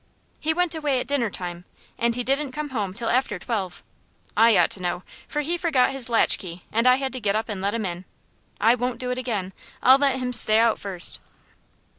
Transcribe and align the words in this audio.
"He 0.39 0.51
went 0.51 0.73
away 0.73 0.99
at 0.99 1.05
dinner 1.05 1.29
time, 1.29 1.63
and 1.95 2.15
he 2.15 2.23
didn't 2.23 2.53
come 2.53 2.69
home 2.71 2.91
till 2.95 3.11
after 3.11 3.37
twelve. 3.37 3.83
I 4.35 4.57
ought 4.57 4.71
to 4.71 4.81
know, 4.81 5.03
for 5.27 5.41
he 5.41 5.57
forgot 5.59 5.91
his 5.91 6.09
latchkey, 6.09 6.63
and 6.71 6.87
I 6.87 6.95
had 6.95 7.13
to 7.13 7.19
get 7.19 7.35
up 7.35 7.47
and 7.49 7.61
let 7.61 7.75
him 7.75 7.85
in. 7.85 8.05
I 8.59 8.73
won't 8.73 8.97
do 8.97 9.11
it 9.11 9.19
again. 9.19 9.53
I'll 9.83 9.99
let 9.99 10.17
him 10.17 10.33
stay 10.33 10.57
out 10.57 10.79
first." 10.79 11.19